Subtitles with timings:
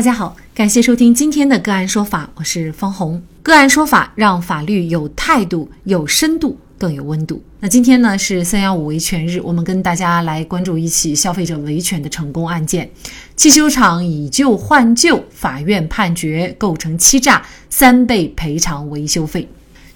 [0.00, 3.22] 大家好，感谢收听今天的个案说法，我是方红。
[3.42, 7.42] 个案说法让法律有态度、有深度、更有温度。
[7.58, 12.90] 那今天呢是三幺五维权日，我们跟大家来关注一起消费者维权的成功案件：
[13.36, 19.46] 汽修厂以旧换旧，法院判决构成欺诈，三倍赔偿维修费。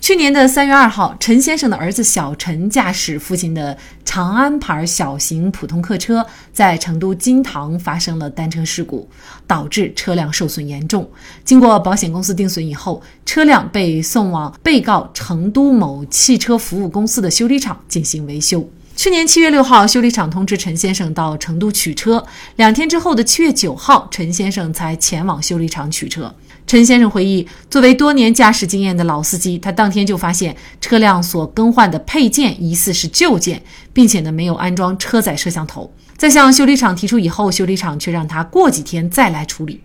[0.04, 6.22] 去年的三月二号，陈先生的儿子小陈驾驶父亲的长安牌小型普通客车，
[6.52, 9.08] 在成都金堂发生了单车事故，
[9.46, 11.08] 导致车辆受损严重。
[11.42, 18.68] 经过保险公司定损以后，车辆被送往被告成都某汽车服务公司的修理厂进行维修。
[18.96, 22.22] 去年七月六号，修理厂通知陈先生到成都取车，
[22.56, 26.32] 两天之后的七月九号，陈先生才前往修理厂取车。
[26.66, 35.92] 陈先生回忆，作为多年驾驶经验的老司机，他当天就发现车辆所更换的配件疑似是旧件，并且呢没有安装车载摄像头。
[36.16, 39.82] 在向修理厂提出以后，修理厂却让他过几天再来处理。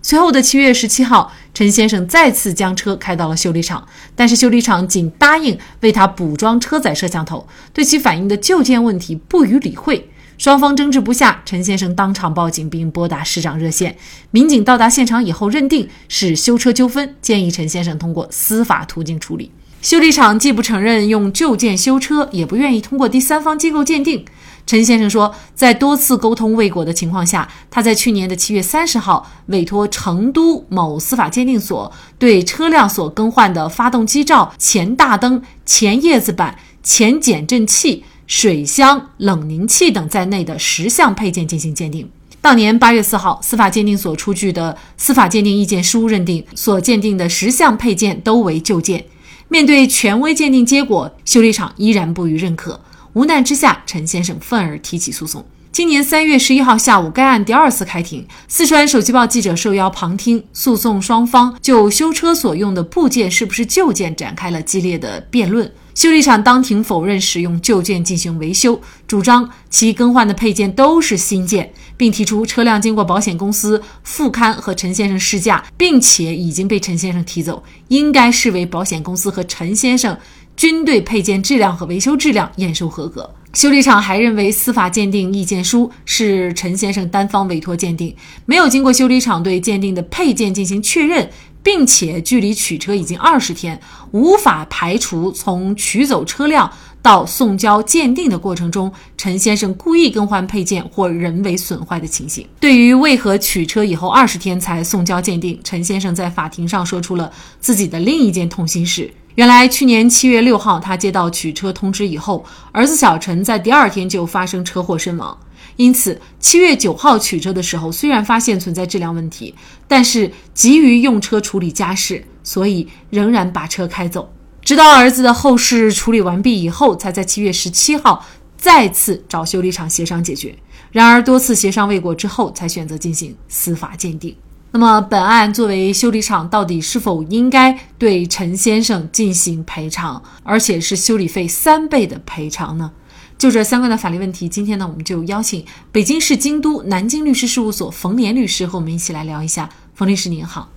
[0.00, 10.08] 随后的七月十七号，陈先生再次将车开到了修理厂，但是修理厂仅答应为他补装车载摄像头，对其反映的旧件问题不予理会。
[10.42, 13.96] 双方争执不下，陈先生当场报警并拨打市长热线。
[14.32, 19.52] 民警到达现场以后，认定是修车纠纷，建议陈先生通过司法途径处理。
[19.82, 24.24] 修理厂既不承认用旧件修车，也不愿意通过第三方机构鉴定。
[24.66, 38.02] 陈先生说，在多次沟通未果的情况下，他在去年的七月三十号委托成都某司法鉴定所对车辆所更换的发动机罩、前大灯、前叶子板、前减震器。
[38.34, 42.10] 水箱、冷凝器等在内的十项配件进行鉴定。
[42.40, 49.04] 当年八月四号，司法鉴定所出具的司法鉴定意见书认定，所鉴定的十项配件都为旧件。
[49.48, 52.80] 面对权威鉴定结果，修理厂依然不予认可。
[53.12, 55.44] 无奈之下，陈先生愤而提起诉讼。
[55.70, 65.70] 今年三月十一号下午，该案第二次开庭，四川手机报记者受邀旁听，诉讼双方就修车所用的部件是不是旧件展开了激烈的辩论。
[65.94, 80.18] 修理厂当庭否认使用旧件进行维修，主张其更换的配件都是新件，并提出车辆经过保险公司复勘和陈先生试驾，并且已经被陈先生提走，应该视为保险公司和陈先生
[80.56, 83.34] 均对配件质量和维修质量验收合格。
[83.52, 88.14] 修理厂还认为司法鉴定意见书是陈先生单方委托鉴定，
[88.46, 91.28] 没有经过修理厂对鉴定的配件进行确认。
[91.64, 93.80] 并且距离取车已经二十天，
[94.10, 96.68] 无法排除从取走车辆
[97.00, 102.44] 到送交鉴定的过程中，陈先生故意更换配件或人为损坏的情形。
[102.58, 107.30] 对于为何取车以后二十天才送交鉴定，陈先生在法庭上说出了
[107.60, 109.08] 自己的另一件痛心事。
[109.34, 115.38] 原来去年七月六号，他接到取车通知以后，儿子小陈在第二天就发生车祸身亡。
[115.76, 119.54] 因此，七月九号取车的时候，虽然发现存在质量问题，
[119.88, 124.30] 但是急于用车处理家事，所以仍然把车开走。
[124.60, 128.26] 直到儿子的后事处理完毕以后，才在七月十七号
[128.58, 130.54] 再次找修理厂协商解决。
[130.90, 134.36] 然而多次协商未果之后，才选择进行司法鉴定。
[134.74, 142.90] 那么，本案作为修理厂，到底是否应该对陈先生进行赔偿，而且是修理费三倍的赔偿呢？
[143.36, 149.68] 就这相关的法律问题，今天呢，我们就邀请北京市京都南京律师事务所冯连律师和我们一起来聊一下。
[149.94, 150.70] 冯律师您好，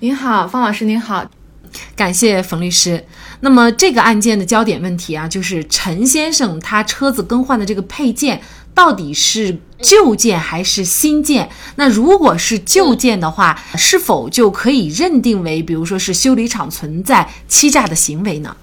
[0.00, 1.24] 您好，方老师您好，
[1.94, 3.04] 感谢冯律师。
[3.40, 8.40] 那么这个案件的焦点问题啊，就是陈先生他车子更换的这个配件
[8.74, 11.50] 到底是旧件还是新建？
[11.76, 18.56] 那如果是旧件的话，是否就可以认定为，比如说是修理厂存在欺诈的行为呢？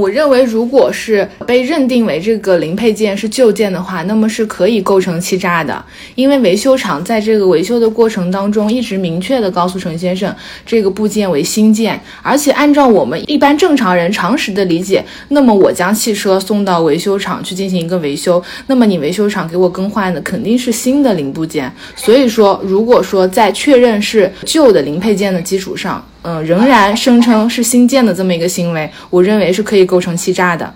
[0.00, 5.84] 我认为，如果是被认定为这个零配件是旧件的话，那么是可以构成欺诈的。
[6.14, 10.34] 因为维修厂在这个维修的过程当中，一直明确的告诉陈先生，
[10.64, 12.00] 这个部件为新件。
[12.22, 21.70] 而且按照我们一般正常人常识的理解，那么我将汽车送到维修厂去进行一个维修，那么你维修厂给我更换的肯定是新的零部件。
[21.94, 30.74] 所以说，如果说在确认是旧的零配件的基础上，嗯，仍然声称是新建的这么一个行为，我认为是可以构成欺诈的。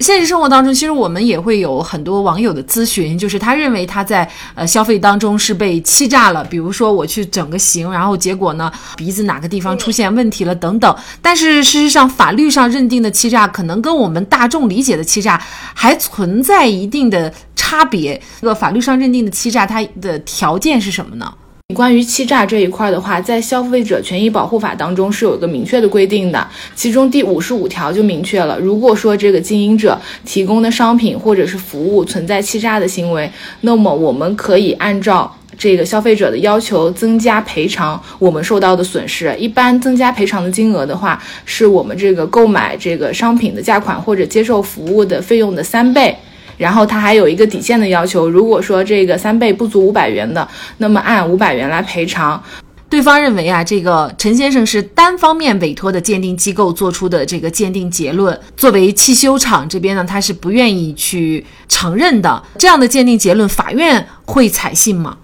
[0.00, 6.42] 现实生活当中，其实我们也会有很多网友的咨询，就是他认为他在呃消费当中是被欺诈了。
[6.42, 10.96] 比如说我去整个形，然后结果呢鼻子哪个地方出现问题了等等。
[11.20, 15.40] 但是事实上，法律上认定的欺诈，可能跟我们大众理解的欺诈
[15.72, 18.20] 还存在一定的差别。
[18.40, 21.32] 这个法律上认定的欺诈，它的条件是什么呢？
[21.72, 33.30] 关于欺诈这一块的话，在消费者权益保护法当中是有一个明确的规定的，其中第五十五条就明确了，如果说这个经营者提供的商品或者是服务存在欺诈的行为，
[33.62, 39.34] 那么我们可以按照这个消费者的要求增加赔偿我们受到的损失。
[39.38, 46.16] 一般增加赔偿的金额的话，是我们这个购买这个商品的价款或者接受服务的费用的三倍。
[46.62, 50.46] 然后他还有一个底线的要求，如果说这个三倍不足五百元的，
[50.78, 52.40] 那么按五百元来赔偿。
[52.88, 62.40] 对方认为啊，这个陈先生是单方面委托的鉴定机构做出的这个鉴定结论，作为汽修厂这边呢，他是不愿意去承认的。
[62.58, 65.16] 这样的鉴定结论，法院会采信吗？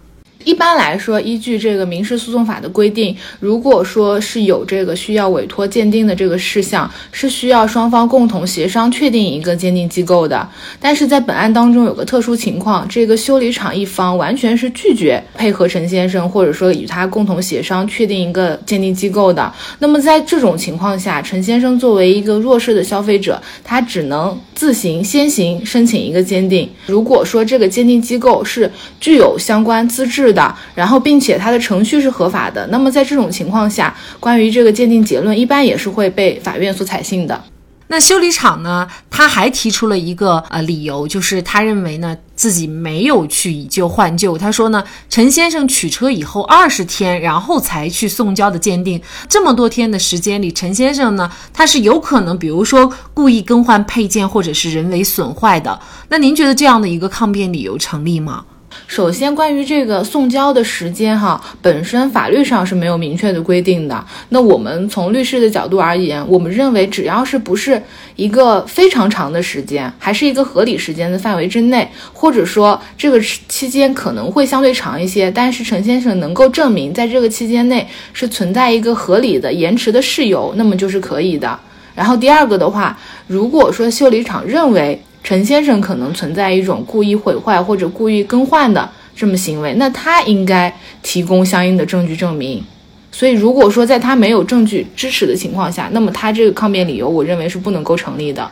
[0.48, 10.48] 一般来说，依据这个民事诉讼法的规定，如果说是有这个需要委托鉴定的这个事项，是需要双方共同协商确定一个鉴定机构的。
[10.80, 19.52] 但是在本案当中有个特殊情况，这个修理厂一方完全是拒绝配合陈先生，或者说与他共同协商确定一个鉴定机构的。
[19.80, 26.66] 那么在这种情况下，陈先生作为一个弱势的消费者，他只能自行先行申请一个鉴定。
[26.86, 37.42] 如果说这个鉴定机构是具有相关资质的，的，然后并且它的程序是合法的，那么在这种情况下，关于这个鉴定结论，一般也是会被法院所采信的。
[37.90, 44.36] 那修理厂呢，他还提出了一个呃理由，就是他认为呢自己没有去以旧换旧。
[44.36, 55.80] 他说呢，陈先生取车以后二十天，然后才去送交的鉴定，这么多天的时间里，陈先生呢他是有可能，比如说故意更换配件或者是人为损坏的。
[56.10, 58.44] 那您觉得这样的一个抗辩理由成立吗？
[58.86, 64.04] 首先，关于这个送交的时间，哈，本身法律上是没有明确的规定的。
[64.30, 67.80] 那我们从律师的角度而言，我们认为只要是不是
[68.16, 81.58] 一个非常长的时间，还是一个合理时间的范围之内，或者说这个期间可能会相对长一些，但是陈先生能够证明在这个期间内是存在一个合理的延迟的事由，那么就是可以的。
[81.94, 92.64] 然后第二个的话，如果说修理厂认为，陈先生可能存在一种故意毁坏或者故意更换的这么行为，那他应该提供相应的证据证明。
[93.12, 98.50] 所以，如果说在他没有证据支持的情况下，那么他这个抗辩理由，我认为是不能够成立的。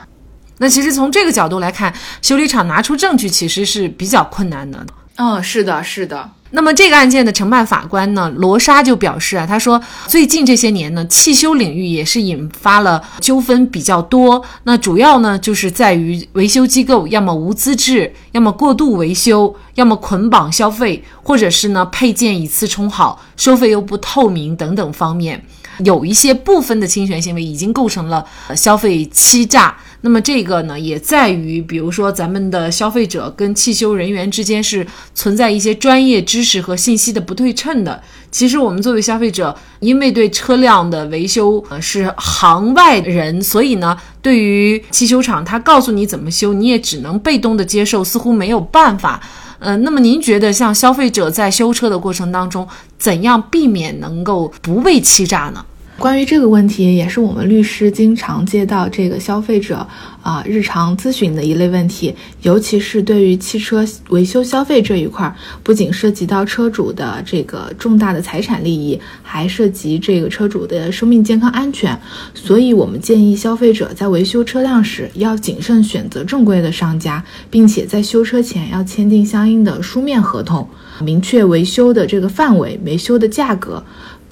[0.59, 1.91] 那其实从这个角度来看，
[2.21, 4.79] 修理厂拿出证据其实是比较困难的。
[5.17, 6.31] 嗯，是的，是的。
[6.51, 14.43] 那么这个案件的承办法官呢，罗莎就表示啊，他说最近这些年呢，汽修领域也是引发了纠纷比较多。
[14.63, 25.45] 那主要呢，就是在于维修机构要么无资质，要么过度维修，要么捆绑消费，或者是呢配件以次充好，收费又不透明等等方面。
[25.81, 28.25] 有一些部分的侵权行为已经构成了
[28.55, 34.87] 消费欺诈，那么这个呢，也在于，比如说咱们的消费者跟汽修人员之间是
[35.17, 38.01] 存在一些专业知识和信息的不对称的。
[38.31, 49.21] 其实我们作为消费者，因为对车辆的维修呃是行外人，所以呢，对于汽修厂他告诉你怎么修，你也只能被动的接受，似乎没有办法。
[49.59, 55.65] 嗯，那么您觉得像消费者在修车的过程当中，怎样避免能够不被欺诈呢？
[55.99, 59.87] 关于这个问题，也是我们律师经常接到这个消费者
[60.23, 71.99] 啊日常咨询的一类问题，尤其是对于汽车维修消费这一块，不仅涉及到车主的这个重大的财产利益，还涉及这个车主的生命健康安全，
[72.35, 80.69] 所以我们建议消费者在维修车辆时要谨慎选择正规的商家，并且在修车前要签订相应的书面合同，
[81.01, 83.83] 明确维修的这个范围、维修的价格。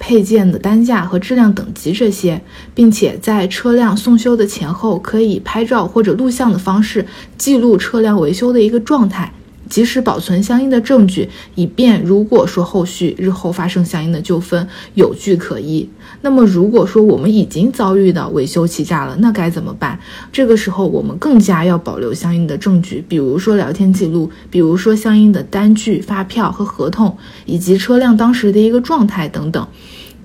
[0.07, 2.39] 配件的单价和质量等级这些，
[2.75, 7.03] 并且在车辆送修的前后，可以拍照或者录像的方式
[7.39, 9.33] 记录车辆维修的一个状态。
[9.75, 15.89] 及时保存相应的证据，以便如果说后续日后发生相应的纠纷，有据可依。
[16.21, 19.99] 那么，如果说我们已经遭遇到维修欺诈了，那该怎么办？
[20.31, 29.67] 这个时候，我们更加要保留相应的证据，比如说聊天记录，比如说相应的单据、发票和合同，以及车辆当时的一个状态等等。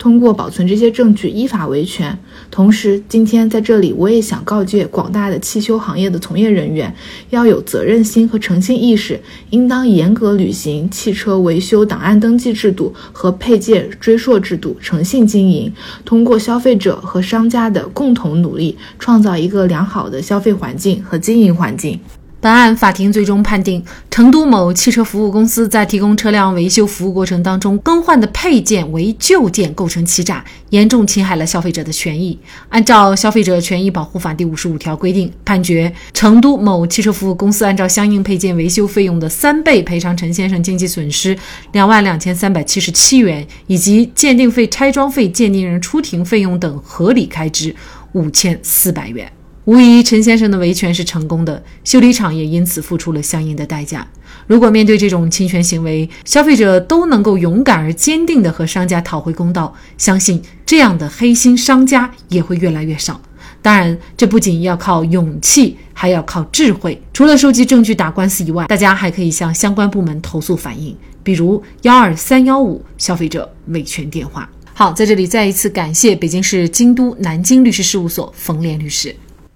[0.01, 2.19] 通过保存这些证据，依法维权。
[2.51, 6.93] 同时，今天在这里，我也想告诫广大的汽修行业的从业人员，
[7.29, 15.71] 要有责任心和诚信意识，应当严格履行汽车维修档案登记制度和配件追溯制度，诚信经营。
[16.03, 22.01] 通过消费者和商家的共同努力，创造一个良好的消费环境和经营环境。
[22.43, 32.39] 本案法庭最终判定，成都某汽车服务公司在提供车辆维修服务过程当中更换的配件为旧件，构成欺诈，严重侵害了消费者的权益。
[32.71, 41.37] 按照《消费者权益保护法》第五十五条规定，判决成都某汽车服务公司按照相应配件维修费用的三倍赔偿陈先生经济损失
[41.73, 47.77] 两万两千三百七十七元，以及鉴定费、拆装费、鉴定人出庭费用等合理开支
[48.13, 49.31] 五千四百元。
[49.71, 54.05] 无疑，陈先生的维权是成功的，修理厂也因此付出了相应的代价。
[54.49, 63.21] 如果面对这种侵权行为，消费者都能够勇敢而坚定地和商家讨回公道，相信这样的黑心商家也会越来越少。
[63.63, 67.01] 当然，这不仅要靠勇气，还要靠智慧。
[67.13, 74.51] 除了收集证据打官司以外，大家还可以向相关部门投诉反映，比如幺二三幺五消费者维权电话。
[74.75, 79.15] 好，在这里再一次感谢北京市京都南京律师事务所冯莲律师。